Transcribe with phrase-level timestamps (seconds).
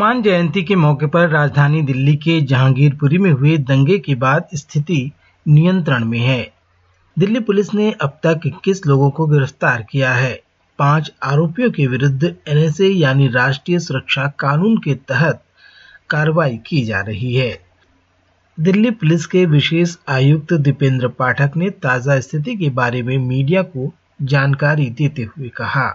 [0.00, 5.00] हनुमान जयंती के मौके पर राजधानी दिल्ली के जहांगीरपुरी में हुए दंगे के बाद स्थिति
[5.46, 6.52] नियंत्रण में है।
[7.16, 10.32] दिल्ली पुलिस ने अब तक इक्कीस लोगों को गिरफ़्तार किया है।
[10.78, 15.44] पाँच आरोपियों के विरुद्ध एनएसए यानी राष्ट्रीय सुरक्षा कानून के तहत
[16.10, 17.60] कार्रवाई की जा रही है।
[18.58, 23.92] दिल्ली पुलिस के विशेष आयुक्त दीपेंद्र पाठक ने ताज़ा स्थिति के बारे में मीडिया को
[24.22, 25.88] जानकारी देते हुए कहा।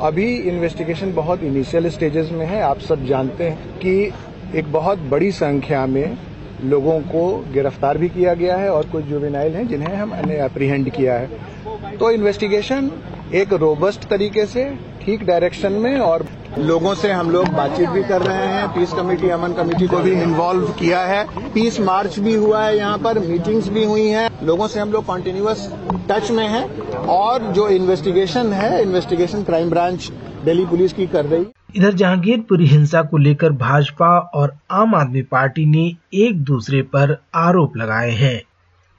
[0.00, 4.12] अभी इन्वेस्टिगेशन बहुत इनिशियल स्टेजेस में है। आप सब जानते हैं कि
[4.58, 6.16] एक बहुत बड़ी संख्या में
[6.64, 11.14] लोगों को गिरफ़्तार भी किया गया है और कुछ जुवेनाइल हैं जिन्हें हमने अप्रीहेंड किया
[11.14, 12.90] है। तो इन्वेस्टिगेशन
[13.34, 14.64] एक रोबस्ट तरीके से
[15.02, 16.26] ठीक डायरेक्शन में और
[16.58, 20.12] लोगों से हम लोग बातचीत भी कर रहे हैं। पीस कमेटी अमन कमेटी को भी
[20.12, 24.68] इन्वॉल्व किया है। पीस मार्च भी हुआ है यहाँ पर मीटिंग्स भी हुई हैं। लोगों
[24.68, 25.68] से हम लोग कॉन्टिन्यूस
[26.10, 26.64] टच में हैं
[27.08, 30.10] और जो इन्वेस्टिगेशन है investigation crime branch
[30.44, 35.64] Delhi police की कर रही इधर जहांगीरपुरी हिंसा को लेकर भाजपा और आम आदमी पार्टी
[35.66, 35.86] ने
[36.26, 38.40] एक दूसरे पर आरोप लगाए हैं।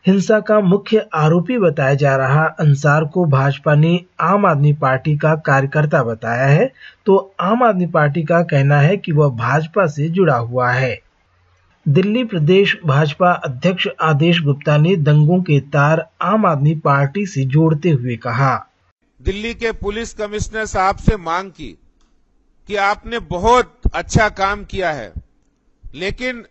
[0.06, 5.34] हिंसा का मुख्य आरोपी बताया जा रहा अंसार को भाजपा ने आम आदमी पार्टी का
[5.46, 6.72] कार्यकर्ता बताया है।
[7.06, 10.98] तो आम आदमी पार्टी का कहना है कि वह भाजपा से जुड़ा हुआ है।
[11.86, 17.90] दिल्ली प्रदेश भाजपा अध्यक्ष आदेश गुप्ता ने दंगों के तार आम आदमी पार्टी से जोड़ते
[17.92, 18.56] हुए कहा।
[19.20, 21.72] दिल्ली के पुलिस कमिश्नर साहब से मांग की
[22.70, 25.12] कि आपने बहुत अच्छा काम किया है,
[25.84, 26.44] लेकिन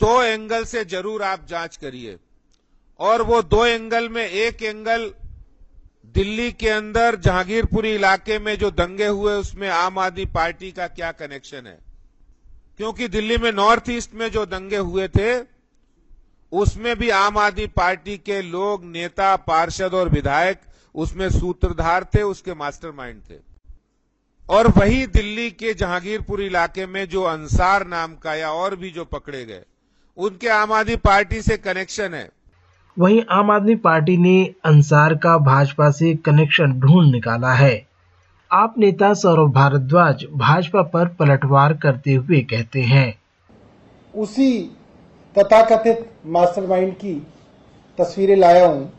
[0.00, 2.16] दो एंगल से ज़रूर आप जाँच करिए।
[3.02, 5.14] और वो दो एंगल में, एक एंगल
[6.06, 11.12] दिल्ली के अंदर, जहांगीरपुरी इलाके में जो दंगे हुए, उसमें आम आदमी पार्टी का क्या
[11.12, 11.78] कनेक्शन है?
[12.76, 15.44] क्योंकि दिल्ली में नॉर्थ ईस्ट में जो दंगे हुए थे,
[16.52, 20.60] उसमें भी आम आदमी पार्टी के लोग, नेता, पार्षद और विधायक,
[20.94, 23.36] उसमें सूत्रधार थे, उसके मास्टरमाइंड थे।
[24.50, 29.04] और वही दिल्ली के जहांगीरपुर इलाके में जो अंसार नाम का या और भी जो
[29.04, 29.62] पकड़े गए,
[30.16, 32.30] उनके आम आदमी पार्टी से कनेक्शन है।
[32.96, 37.86] वहीं आम आदमी पार्टी ने अंसार का भाजपा से कनेक्शन ढूंढ निकाला है।
[38.50, 43.14] आप नेता सौरभ भारद्वाज भाजपा पर पलटवार करते हुए कहते हैं।
[44.14, 44.60] उसी
[45.36, 47.14] तथाकथित मास्टरमाइंड की
[47.98, 48.90] तस्वीरें लाया हूँ।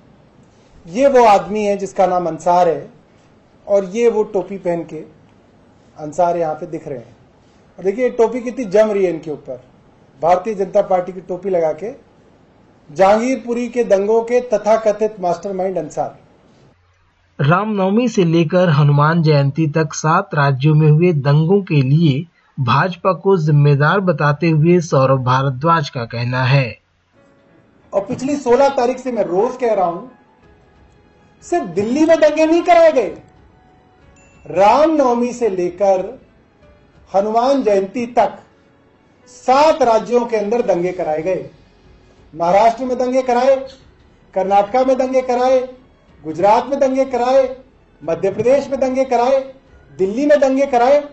[0.86, 2.90] ये वो आदमी है जिसका नाम अंसार है
[3.68, 5.04] और ये वो टोपी पहन के
[5.98, 7.16] अंसार यहाँ पे दिख रहे हैं।
[7.80, 9.62] देखिए टोपी कितनी जम रही है इनके ऊपर।
[10.22, 11.92] भारतीय जनता पार्टी की टोपी लगा के
[12.90, 16.18] जहांगीरपुरी के दंगों के तथाकथित मास्टरमाइंड अंसार
[17.40, 22.26] रामनवमी से लेकर हनुमान जयंती तक सात राज्यों में हुए दंगों के लिए
[22.58, 26.78] भाजपा को जिम्मेदार बताते हुए सौरभ भारद्वाज का कहना है।
[27.94, 30.12] और पिछली 16 तारीख से मैं रोज कह रहा हूँ
[31.44, 33.10] सिर्फ़ दिल्ली में दंगे नहीं कराए गए।
[34.46, 36.06] रामनवमी से लेकर
[37.12, 38.38] हनुमान जयंती तक
[39.28, 41.50] सात राज्यों के अंदर दंगे कराए गए।
[42.34, 43.56] महाराष्ट्र में दंगे कराए,
[44.34, 45.60] कर्नाटका में दंगे कराए,
[46.24, 47.58] गुजरात में दंगे कराए,
[48.02, 49.40] मध्य प्रदेश में दंगे कराए,
[49.92, 51.04] दिल्ली में दंगे कराए,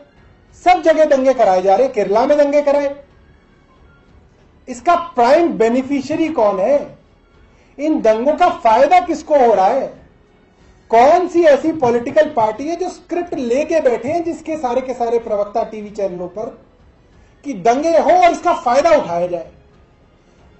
[0.65, 2.95] सब जगह दंगे कराए जा रहे केरला में दंगे कराए।
[4.69, 6.99] इसका प्राइम बेनिफिशियरी कौन है?
[7.79, 9.87] इन दंगों का फ़ायदा किसको हो रहा है?
[10.91, 15.19] कौन सी ऐसी पॉलिटिकल पार्टी है जो स्क्रिप्ट लेके बैठे हैं जिसके सारे के सारे
[15.19, 16.47] प्रवक्ता टीवी चैनलों पर
[17.45, 19.51] कि दंगे हो और इसका फ़ायदा उठाया जाए?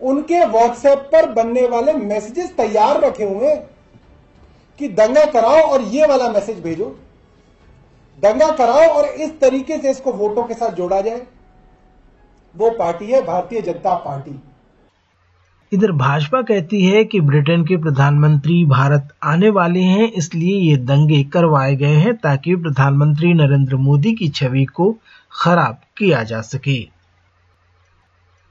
[0.01, 3.55] उनके व्हाट्सएप पर बनने वाले मैसेजेस तैयार रखे हुए
[4.81, 6.85] कि दंगा कराओ और ये वाला मैसेज भेजो।
[8.19, 11.23] दंगा कराओ और इस तरीके से इसको वोटों के साथ जोड़ा जाए।
[12.55, 14.41] वो पार्टी है, भारतीय जनता पार्टी।
[15.73, 21.23] इधर भाजपा कहती है कि ब्रिटेन के प्रधानमंत्री भारत आने वाले हैं, इसलिए ये दंगे
[21.25, 24.95] करवाए गए हैं ताकि प्रधानमंत्री नरेंद्र मोदी की छवि को
[25.33, 27.00] खराब किया जा सके।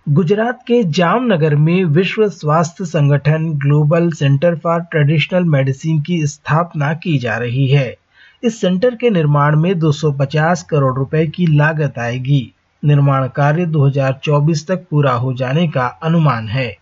[0.09, 7.17] गुजरात के जामनगर में विश्व स्वास्थ्य संगठन global centre for traditional medicine की स्थापना की
[7.17, 7.97] जा रही है।
[8.43, 12.41] इस सेंटर के निर्माण में 250 करोड़ रुपए की लागत आएगी।
[12.83, 16.77] निर्माण कार्य 2024 तक पूरा हो जाने का अनुमान है।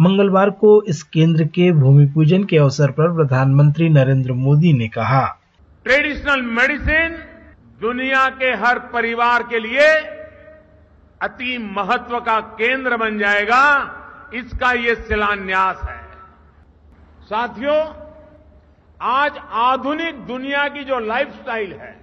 [0.00, 5.26] मंगलवार को इस केंद्र के भूमि पूजन के अवसर पर प्रधानमंत्री नरेंद्र मोदी ने कहा,
[5.84, 7.18] ट्रेडिशनल मेडिसिन
[7.82, 10.19] दुनिया के हर परिवार के लिए
[11.20, 13.62] अति महत्व का केंद्र बन जाएगा,
[14.34, 15.98] इसका ये शिलान्यास है।
[17.24, 17.80] साथियों,
[19.00, 21.96] आज आधुनिक दुनिया की जो लाइफस्टाइल है,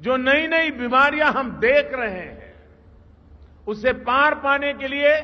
[0.00, 2.54] जो नई नई बीमारियाँ हम देख रहे हैं,
[3.66, 5.14] उसे पार पाने के लिए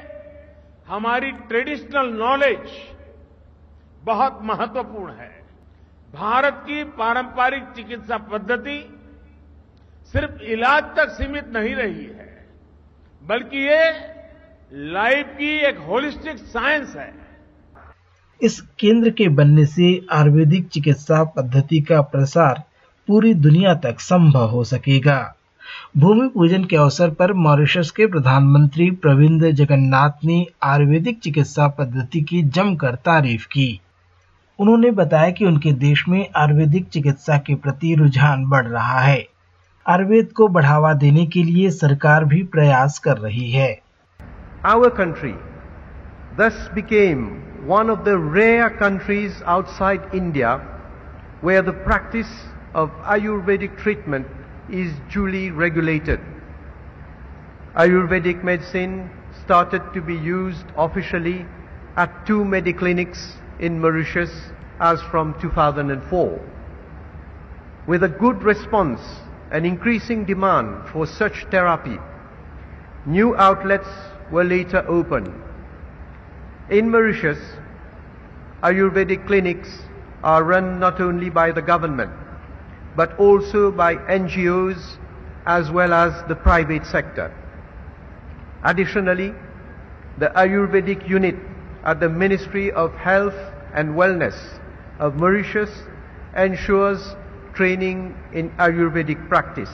[0.89, 2.71] हमारी ट्रेडिशनल नॉलेज
[4.05, 5.33] बहुत महत्वपूर्ण है।
[6.15, 8.79] भारत की पारंपरिक चिकित्सा पद्धति
[10.15, 12.34] सिर्फ़ इलाज तक सीमित नहीं रही है।
[13.29, 13.91] बल्कि ये
[14.73, 17.15] लाइफ की एक होलिस्टिक साइंस है।
[18.43, 22.63] इस केंद्र के बनने से आयुर्वेदिक चिकित्सा पद्धति का प्रसार
[23.09, 25.35] पूरी दुनिया तक संभव हो सकेगा।
[25.97, 32.43] भूमि पूजन के अवसर पर मॉरिशस के प्रधानमंत्री प्रविंद जगन्नाथ ने आयुर्वेदिक चिकित्सा पद्धति की
[32.43, 33.81] जमकर तारीफ़ की।
[34.59, 39.34] उन्होंने बताया कि उनके देश में आयुर्वेदिक चिकित्सा के प्रति रुझान बढ़ रहा है।
[39.87, 43.69] आयुर्वेद को बढ़ावा देने के लिए सरकार भी प्रयास कर रही है।
[44.67, 45.33] Our country
[46.39, 47.25] thus became
[47.69, 50.55] one of the rare countries outside India
[51.45, 52.31] where the practice
[52.77, 56.21] of ayurvedic treatment is duly regulated
[57.79, 58.99] ayurvedic medicine
[59.43, 61.37] started to be use officially
[61.99, 63.29] at two mediclinics
[63.61, 64.41] in Mauritius
[64.83, 66.35] as from two thousand and four
[67.91, 69.15] with a good response
[69.55, 71.97] and increasing demand for such therapy,
[73.07, 73.89] new outlets
[74.33, 75.33] were later opened.
[76.71, 77.39] In Mauritius,
[78.65, 79.69] Ayurvedic clinics
[80.25, 82.11] are run not only by the government
[82.97, 84.99] but also by NGOs
[85.47, 87.33] as well as the private sector.
[88.65, 89.33] Additionally,
[90.19, 91.37] the Ayurvedic unit
[91.85, 93.37] at the Ministry of Health
[93.73, 94.59] and Wellness
[94.99, 95.71] of Mauritius
[96.37, 97.15] ensures
[97.61, 97.97] training
[98.37, 99.71] in Ayurvedic practice.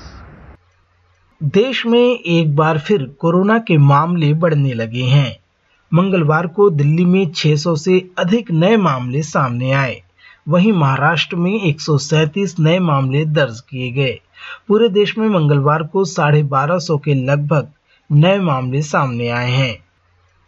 [1.42, 5.36] देश में एक बार फिर corona के मामले बढ़ने लगे हैं।
[5.94, 10.02] मंगलवार को दिल्ली में 600 से अधिक नए मामले सामने आए।
[10.48, 11.76] वहीं महाराष्ट्र में एक
[12.60, 14.20] नए मामले दर्ज किए गए।
[14.68, 17.68] पूरे देश में मंगलवार को साढ़े बारह सौ के लगभग
[18.12, 19.84] नए मामले सामने आए हैं।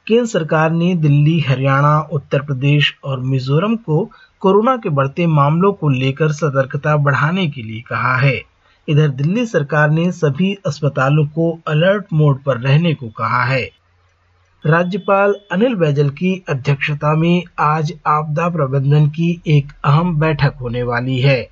[0.06, 4.10] केंद्र सरकार ने दिल्ली, हरियाणा, उत्तर प्रदेश और मिजोरम को
[4.42, 8.42] कोरोना के बढ़ते मामलों को लेकर सतर्कता बढ़ाने के लिए कहा है।
[8.88, 13.70] इधर दिल्ली सरकार ने सभी अस्पतालों को अलर्ट मोड पर रहने को कहा है।
[14.66, 21.20] राज्यपाल अनिल बैजल की अध्यक्षता में आज आपदा प्रबंधन की एक अहम बैठक होने वाली
[21.20, 21.48] है।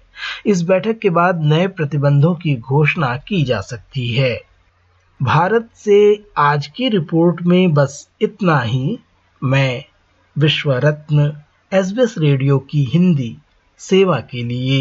[0.47, 4.41] इस बैठक के बाद नए प्रतिबंधों की घोषणा की जा सकती है।
[5.23, 8.99] भारत से आज की रिपोर्ट में बस इतना ही।
[9.45, 9.85] मैं
[10.39, 11.33] विश्व रत्न
[11.73, 13.37] एसबीएस रेडियो की हिंदी
[13.79, 14.81] सेवा के लिए।